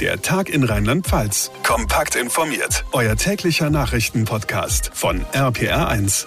[0.00, 1.52] Der Tag in Rheinland-Pfalz.
[1.62, 2.84] Kompakt informiert.
[2.90, 6.26] Euer täglicher Nachrichtenpodcast von RPR1.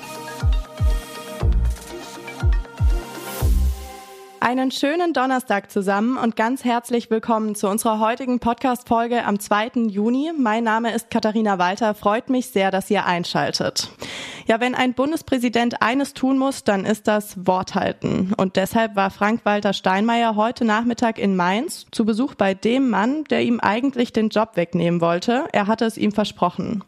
[4.40, 9.72] Einen schönen Donnerstag zusammen und ganz herzlich willkommen zu unserer heutigen Podcast-Folge am 2.
[9.90, 10.32] Juni.
[10.38, 11.94] Mein Name ist Katharina Walter.
[11.94, 13.92] Freut mich sehr, dass ihr einschaltet.
[14.48, 18.34] Ja, wenn ein Bundespräsident eines tun muss, dann ist das Wort halten.
[18.38, 23.42] Und deshalb war Frank-Walter Steinmeier heute Nachmittag in Mainz zu Besuch bei dem Mann, der
[23.42, 25.50] ihm eigentlich den Job wegnehmen wollte.
[25.52, 26.86] Er hatte es ihm versprochen.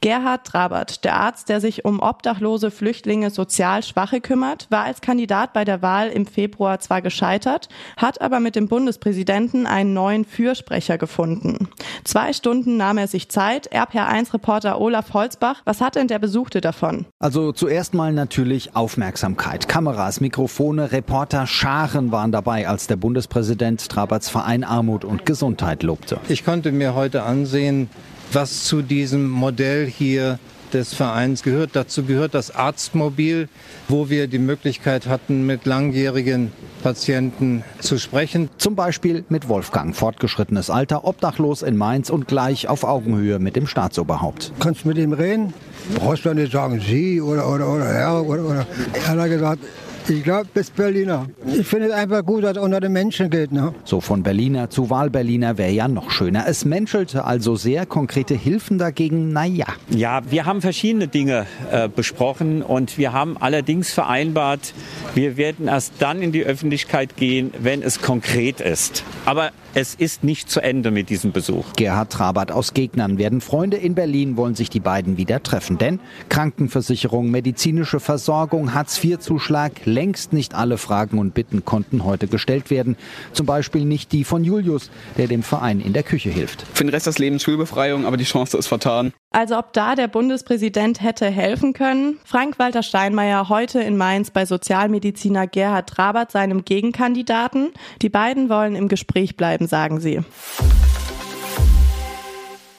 [0.00, 5.52] Gerhard Trabert, der Arzt, der sich um obdachlose Flüchtlinge sozial Schwache kümmert, war als Kandidat
[5.52, 10.96] bei der Wahl im Februar zwar gescheitert, hat aber mit dem Bundespräsidenten einen neuen Fürsprecher
[10.96, 11.68] gefunden.
[12.04, 13.70] Zwei Stunden nahm er sich Zeit.
[13.70, 17.01] RPR1-Reporter Olaf Holzbach, was hat denn der Besuchte davon?
[17.18, 19.68] Also zuerst mal natürlich Aufmerksamkeit.
[19.68, 26.18] Kameras, Mikrofone, Reporter, Scharen waren dabei, als der Bundespräsident Traberts Verein Armut und Gesundheit lobte.
[26.28, 27.88] Ich konnte mir heute ansehen,
[28.32, 30.38] was zu diesem Modell hier
[30.72, 31.70] des Vereins gehört.
[31.74, 33.48] Dazu gehört das Arztmobil,
[33.88, 38.50] wo wir die Möglichkeit hatten, mit langjährigen Patienten zu sprechen.
[38.58, 43.66] Zum Beispiel mit Wolfgang, fortgeschrittenes Alter, obdachlos in Mainz und gleich auf Augenhöhe mit dem
[43.66, 44.52] Staatsoberhaupt.
[44.60, 45.54] Kannst mit ihm reden?
[45.94, 48.66] brauchst du nicht sagen Sie oder, oder, oder Herr oder, oder.
[48.92, 49.60] Er hat gesagt,
[50.08, 51.26] ich glaube, bis Berliner.
[51.46, 53.52] Ich finde es einfach gut, dass es unter den Menschen geht.
[53.52, 53.74] Ne?
[53.84, 56.44] So von Berliner zu Wahlberliner wäre ja noch schöner.
[56.46, 59.66] Es menschelte also sehr konkrete Hilfen dagegen, naja.
[59.90, 64.74] Ja, wir haben verschiedene Dinge äh, besprochen und wir haben allerdings vereinbart,
[65.14, 69.04] wir werden erst dann in die Öffentlichkeit gehen, wenn es konkret ist.
[69.24, 71.72] Aber es ist nicht zu Ende mit diesem Besuch.
[71.76, 75.78] Gerhard Trabert aus Gegnern werden Freunde in Berlin, wollen sich die beiden wieder treffen.
[75.78, 82.96] Denn Krankenversicherung, medizinische Versorgung, Hartz-IV-Zuschlag, längst nicht alle Fragen und Bitten konnten heute gestellt werden.
[83.32, 86.66] Zum Beispiel nicht die von Julius, der dem Verein in der Küche hilft.
[86.74, 89.12] Für den Rest des Lebens Schulbefreiung, aber die Chance ist vertan.
[89.32, 92.18] Also ob da der Bundespräsident hätte helfen können?
[92.24, 97.72] Frank-Walter Steinmeier heute in Mainz bei Sozialmediziner Gerhard Trabert, seinem Gegenkandidaten.
[98.02, 100.20] Die beiden wollen im Gespräch bleiben, sagen sie.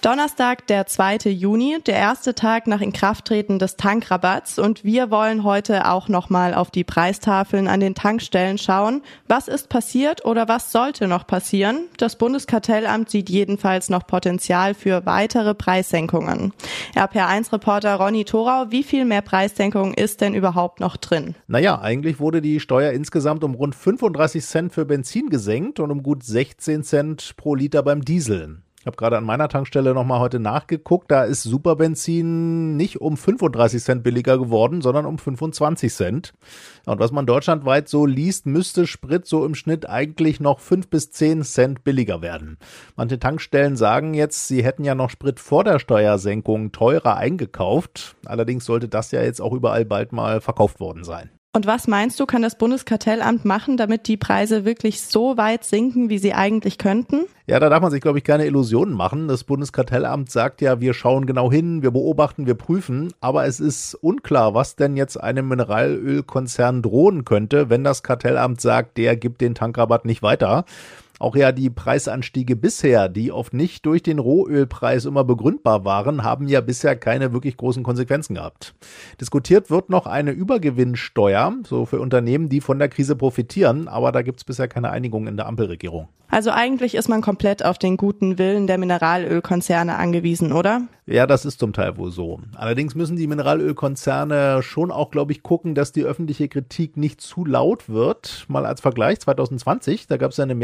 [0.03, 1.29] Donnerstag, der 2.
[1.29, 6.71] Juni, der erste Tag nach Inkrafttreten des Tankrabatts und wir wollen heute auch nochmal auf
[6.71, 9.01] die Preistafeln an den Tankstellen schauen.
[9.29, 11.85] Was ist passiert oder was sollte noch passieren?
[11.95, 16.51] Das Bundeskartellamt sieht jedenfalls noch Potenzial für weitere Preissenkungen.
[16.95, 21.35] RPR1-Reporter Ronny Thorau, wie viel mehr Preissenkung ist denn überhaupt noch drin?
[21.47, 26.03] Naja, eigentlich wurde die Steuer insgesamt um rund 35 Cent für Benzin gesenkt und um
[26.03, 28.57] gut 16 Cent pro Liter beim Diesel.
[28.83, 31.09] Ich habe gerade an meiner Tankstelle nochmal heute nachgeguckt.
[31.09, 36.33] Da ist Superbenzin nicht um 35 Cent billiger geworden, sondern um 25 Cent.
[36.85, 41.11] Und was man deutschlandweit so liest, müsste Sprit so im Schnitt eigentlich noch 5 bis
[41.11, 42.57] 10 Cent billiger werden.
[42.97, 48.17] Manche Tankstellen sagen jetzt, sie hätten ja noch Sprit vor der Steuersenkung teurer eingekauft.
[48.25, 51.29] Allerdings sollte das ja jetzt auch überall bald mal verkauft worden sein.
[51.55, 56.09] Und was meinst du, kann das Bundeskartellamt machen, damit die Preise wirklich so weit sinken,
[56.09, 57.25] wie sie eigentlich könnten?
[57.45, 59.27] Ja, da darf man sich, glaube ich, keine Illusionen machen.
[59.27, 63.93] Das Bundeskartellamt sagt ja, wir schauen genau hin, wir beobachten, wir prüfen, aber es ist
[63.93, 69.53] unklar, was denn jetzt einem Mineralölkonzern drohen könnte, wenn das Kartellamt sagt, der gibt den
[69.53, 70.65] Tankrabatt nicht weiter.
[71.23, 76.49] Auch ja die Preisanstiege bisher, die oft nicht durch den Rohölpreis immer begründbar waren, haben
[76.49, 78.75] ja bisher keine wirklich großen Konsequenzen gehabt.
[79.21, 84.21] Diskutiert wird noch eine Übergewinnsteuer, so für Unternehmen, die von der Krise profitieren, aber da
[84.21, 86.09] gibt es bisher keine Einigung in der Ampelregierung.
[86.33, 90.81] Also eigentlich ist man komplett auf den guten Willen der Mineralölkonzerne angewiesen, oder?
[91.05, 92.39] Ja, das ist zum Teil wohl so.
[92.55, 97.45] Allerdings müssen die Mineralölkonzerne schon auch, glaube ich, gucken, dass die öffentliche Kritik nicht zu
[97.45, 98.45] laut wird.
[98.47, 100.55] Mal als Vergleich 2020, da gab es eine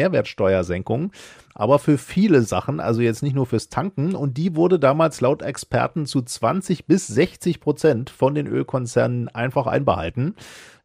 [0.49, 1.11] Mehrwertsteuersenkung,
[1.53, 4.15] aber für viele Sachen, also jetzt nicht nur fürs Tanken.
[4.15, 9.67] Und die wurde damals laut Experten zu 20 bis 60 Prozent von den Ölkonzernen einfach
[9.67, 10.35] einbehalten.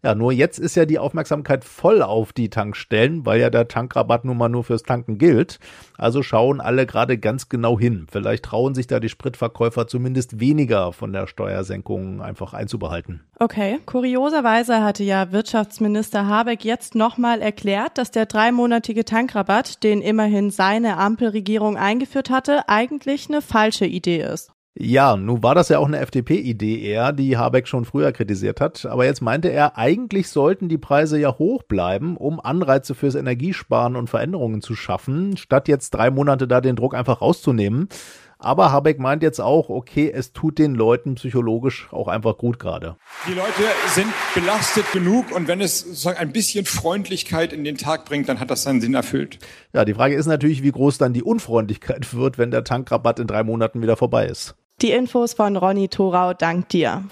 [0.05, 4.27] Ja, nur jetzt ist ja die Aufmerksamkeit voll auf die Tankstellen, weil ja der Tankrabatt
[4.27, 5.59] nun mal nur fürs Tanken gilt.
[5.97, 8.07] Also schauen alle gerade ganz genau hin.
[8.13, 13.23] Vielleicht trauen sich da die Spritverkäufer zumindest weniger von der Steuersenkung einfach einzubehalten.
[13.39, 13.79] Okay.
[13.87, 20.99] Kurioserweise hatte ja Wirtschaftsminister Habeck jetzt nochmal erklärt, dass der dreimonatige Tankrabatt, den immerhin seine
[20.99, 24.54] Ampelregierung eingeführt hatte, eigentlich eine falsche Idee ist.
[24.77, 28.85] Ja, nun war das ja auch eine FDP-Idee eher, die Habeck schon früher kritisiert hat.
[28.87, 33.95] Aber jetzt meinte er, eigentlich sollten die Preise ja hoch bleiben, um Anreize fürs Energiesparen
[33.95, 37.89] und Veränderungen zu schaffen, statt jetzt drei Monate da den Druck einfach rauszunehmen.
[38.37, 42.97] Aber Habeck meint jetzt auch, okay, es tut den Leuten psychologisch auch einfach gut gerade.
[43.29, 43.63] Die Leute
[43.95, 48.41] sind belastet genug und wenn es sozusagen ein bisschen Freundlichkeit in den Tag bringt, dann
[48.41, 49.39] hat das seinen Sinn erfüllt.
[49.73, 53.29] Ja, die Frage ist natürlich, wie groß dann die Unfreundlichkeit wird, wenn der Tankrabatt in
[53.29, 54.57] drei Monaten wieder vorbei ist.
[54.83, 57.05] Die Infos von Ronny Thorau, dank dir.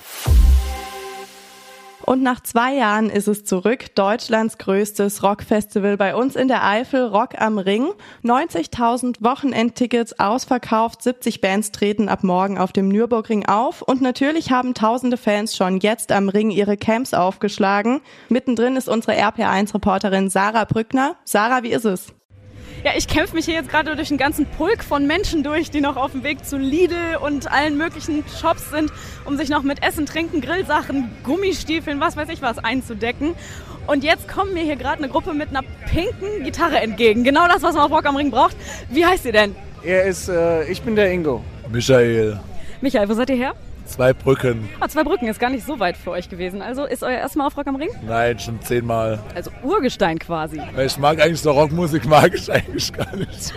[2.05, 3.94] Und nach zwei Jahren ist es zurück.
[3.94, 7.93] Deutschlands größtes Rockfestival bei uns in der Eifel, Rock am Ring.
[8.25, 13.82] 90.000 Wochenendtickets ausverkauft, 70 Bands treten ab morgen auf dem Nürburgring auf.
[13.82, 18.00] Und natürlich haben tausende Fans schon jetzt am Ring ihre Camps aufgeschlagen.
[18.29, 21.17] Mittendrin ist unsere RPA1-Reporterin Sarah Brückner.
[21.25, 22.12] Sarah, wie ist es?
[22.84, 25.80] Ja, ich kämpfe mich hier jetzt gerade durch einen ganzen Pulk von Menschen durch, die
[25.80, 28.92] noch auf dem Weg zu Lidl und allen möglichen Shops sind,
[29.24, 33.34] um sich noch mit Essen, Trinken, Grillsachen, Gummistiefeln, was weiß ich was einzudecken.
[33.86, 37.24] Und jetzt kommt mir hier gerade eine Gruppe mit einer pinken Gitarre entgegen.
[37.24, 38.56] Genau das, was man auf Rock am Ring braucht.
[38.90, 39.54] Wie heißt ihr denn?
[39.84, 41.42] Er ist, äh, ich bin der Ingo.
[41.70, 42.40] Michael.
[42.80, 43.54] Michael, wo seid ihr her?
[43.87, 44.69] Zwei Brücken.
[44.81, 46.62] Ah, zwei Brücken ist gar nicht so weit für euch gewesen.
[46.62, 47.90] Also ist euer erstes Mal auf Rock am Ring?
[48.06, 49.19] Nein, schon zehnmal.
[49.34, 50.61] Also Urgestein quasi.
[50.84, 53.55] Ich mag eigentlich so Rockmusik, mag ich eigentlich gar nicht so.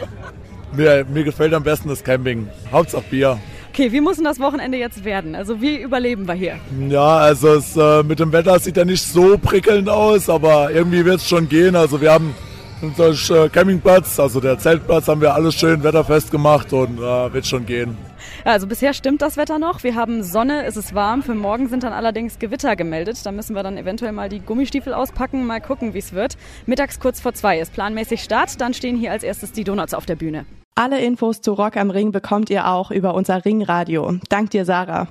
[0.74, 2.48] Mir, mir gefällt am besten das Camping.
[2.72, 3.39] Hauptsache Bier.
[3.69, 5.36] Okay, wie muss denn das Wochenende jetzt werden?
[5.36, 6.56] Also wie überleben wir hier?
[6.88, 11.04] Ja, also es, äh, mit dem Wetter sieht ja nicht so prickelnd aus, aber irgendwie
[11.04, 11.75] wird es schon gehen.
[11.75, 12.33] Also wir haben
[12.81, 17.45] unseren äh, Campingplatz, also der Zeltplatz, haben wir alles schön wetterfest gemacht und äh, wird
[17.45, 17.98] schon gehen.
[18.45, 19.83] Also bisher stimmt das Wetter noch.
[19.83, 21.24] Wir haben Sonne, es ist warm.
[21.24, 23.25] Für morgen sind dann allerdings Gewitter gemeldet.
[23.25, 26.38] Da müssen wir dann eventuell mal die Gummistiefel auspacken, mal gucken, wie es wird.
[26.68, 28.62] Mittags kurz vor zwei ist planmäßig Start.
[28.62, 30.45] Dann stehen hier als erstes die Donuts auf der Bühne.
[30.75, 34.19] Alle Infos zu Rock am Ring bekommt ihr auch über unser Ringradio.
[34.30, 35.07] Dank dir, Sarah.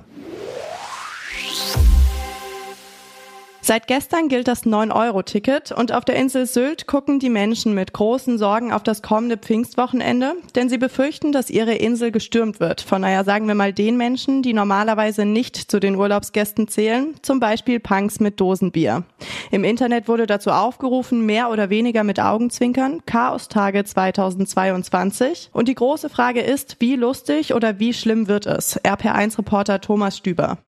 [3.67, 8.37] Seit gestern gilt das 9-Euro-Ticket und auf der Insel Sylt gucken die Menschen mit großen
[8.37, 12.81] Sorgen auf das kommende Pfingstwochenende, denn sie befürchten, dass ihre Insel gestürmt wird.
[12.81, 17.39] Von naja, sagen wir mal den Menschen, die normalerweise nicht zu den Urlaubsgästen zählen, zum
[17.39, 19.03] Beispiel Punks mit Dosenbier.
[19.49, 25.49] Im Internet wurde dazu aufgerufen, mehr oder weniger mit Augenzwinkern, Chaos-Tage 2022.
[25.53, 28.79] Und die große Frage ist, wie lustig oder wie schlimm wird es?
[28.83, 30.59] RPR1-Reporter Thomas Stüber.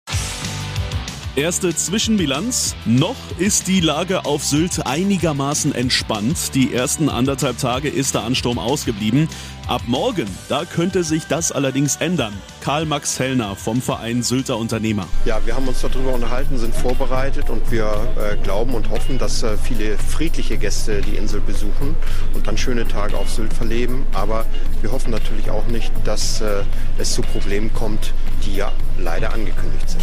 [1.38, 2.76] Erste Zwischenbilanz.
[2.86, 6.56] Noch ist die Lage auf Sylt einigermaßen entspannt.
[6.56, 9.30] Die ersten anderthalb Tage ist der Ansturm ausgeblieben.
[9.68, 12.34] Ab morgen, da könnte sich das allerdings ändern.
[12.62, 15.06] Karl-Max Hellner vom Verein Sylter Unternehmer.
[15.26, 17.86] Ja, wir haben uns darüber unterhalten, sind vorbereitet und wir
[18.18, 21.96] äh, glauben und hoffen, dass äh, viele friedliche Gäste die Insel besuchen
[22.34, 24.08] und dann schöne Tage auf Sylt verleben.
[24.12, 24.48] Aber
[24.82, 26.64] wir hoffen natürlich auch nicht, dass äh,
[26.98, 30.02] es zu Problemen kommt, die ja leider angekündigt sind.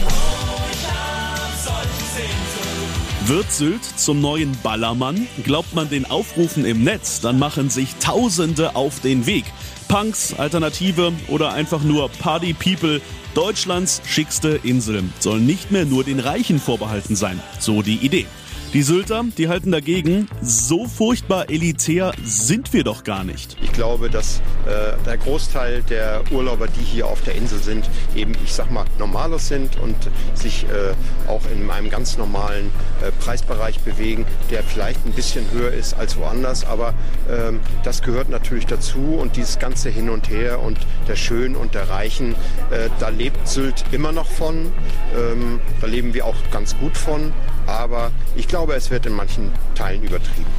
[3.26, 5.26] Wird Sylt zum neuen Ballermann?
[5.44, 9.44] Glaubt man den Aufrufen im Netz, dann machen sich Tausende auf den Weg.
[9.88, 13.00] Punks, Alternative oder einfach nur Party People.
[13.34, 17.40] Deutschlands schickste Insel soll nicht mehr nur den Reichen vorbehalten sein.
[17.58, 18.26] So die Idee.
[18.74, 23.56] Die Sylter, die halten dagegen, so furchtbar elitär sind wir doch gar nicht.
[23.62, 28.34] Ich glaube, dass äh, der Großteil der Urlauber, die hier auf der Insel sind, eben,
[28.44, 29.94] ich sag mal, normales sind und
[30.34, 35.70] sich äh, auch in einem ganz normalen äh, Preisbereich bewegen, der vielleicht ein bisschen höher
[35.70, 36.64] ist als woanders.
[36.64, 36.94] Aber
[37.30, 41.76] ähm, das gehört natürlich dazu und dieses ganze Hin und Her und der Schönen und
[41.76, 42.32] der Reichen,
[42.72, 44.70] äh, da lebt Sylt immer noch von.
[45.16, 47.32] Ähm, da leben wir auch ganz gut von.
[47.66, 50.50] Aber ich glaube, es wird in manchen Teilen übertrieben.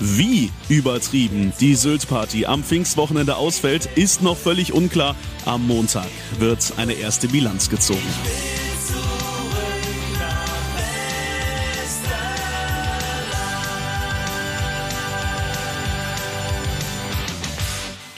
[0.00, 5.14] Wie übertrieben die Sylt-Party am Pfingstwochenende ausfällt, ist noch völlig unklar.
[5.44, 6.08] Am Montag
[6.38, 8.00] wird eine erste Bilanz gezogen.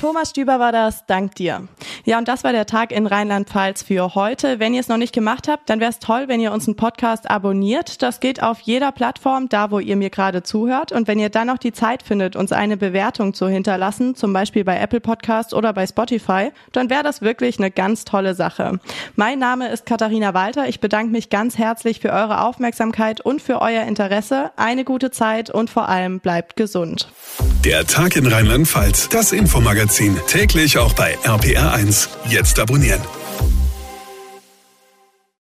[0.01, 1.67] Thomas Stüber war das, dank dir.
[2.07, 4.61] Ja, und das war der Tag in Rheinland-Pfalz für heute.
[4.61, 6.77] Wenn ihr es noch nicht gemacht habt, dann wäre es toll, wenn ihr uns einen
[6.77, 8.01] Podcast abonniert.
[8.01, 10.93] Das geht auf jeder Plattform, da wo ihr mir gerade zuhört.
[10.93, 14.63] Und wenn ihr dann noch die Zeit findet, uns eine Bewertung zu hinterlassen, zum Beispiel
[14.63, 18.79] bei Apple Podcast oder bei Spotify, dann wäre das wirklich eine ganz tolle Sache.
[19.17, 20.69] Mein Name ist Katharina Walter.
[20.69, 24.53] Ich bedanke mich ganz herzlich für eure Aufmerksamkeit und für euer Interesse.
[24.55, 27.09] Eine gute Zeit und vor allem bleibt gesund.
[27.65, 31.96] Der Tag in Rheinland-Pfalz, das Infomagazin, täglich auch bei RPR1.
[32.29, 33.01] Jetzt abonnieren.